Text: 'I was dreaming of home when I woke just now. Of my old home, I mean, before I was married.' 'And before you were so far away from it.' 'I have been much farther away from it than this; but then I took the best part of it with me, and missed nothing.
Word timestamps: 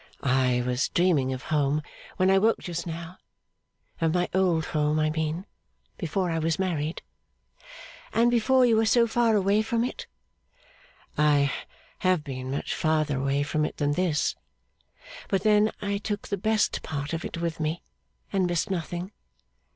'I 0.23 0.63
was 0.65 0.89
dreaming 0.89 1.31
of 1.31 1.43
home 1.53 1.83
when 2.17 2.31
I 2.31 2.39
woke 2.39 2.57
just 2.57 2.87
now. 2.87 3.17
Of 3.99 4.15
my 4.15 4.27
old 4.33 4.65
home, 4.65 4.97
I 4.99 5.11
mean, 5.11 5.45
before 5.99 6.31
I 6.31 6.39
was 6.39 6.57
married.' 6.57 7.03
'And 8.11 8.31
before 8.31 8.65
you 8.65 8.77
were 8.77 8.87
so 8.87 9.05
far 9.05 9.35
away 9.35 9.61
from 9.61 9.83
it.' 9.83 10.07
'I 11.19 11.53
have 11.99 12.23
been 12.23 12.49
much 12.49 12.73
farther 12.73 13.17
away 13.19 13.43
from 13.43 13.63
it 13.63 13.77
than 13.77 13.91
this; 13.91 14.35
but 15.27 15.43
then 15.43 15.69
I 15.83 15.99
took 15.99 16.29
the 16.29 16.35
best 16.35 16.81
part 16.81 17.13
of 17.13 17.23
it 17.23 17.37
with 17.37 17.59
me, 17.59 17.83
and 18.33 18.47
missed 18.47 18.71
nothing. 18.71 19.11